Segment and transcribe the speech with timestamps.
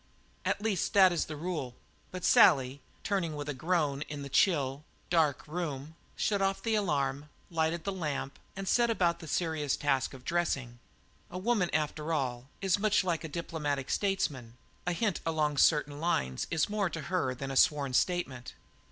[0.45, 1.75] At least that is the rule,
[2.09, 6.73] but Sally, turning out with a groan in the chill, dark room, shut off the
[6.73, 10.79] alarm, lighted her lamp, and set about the serious task of dressing.
[11.29, 16.47] A woman, after all, is much like a diplomatic statesman; a hint along certain lines
[16.49, 18.55] is more to her than a sworn statement.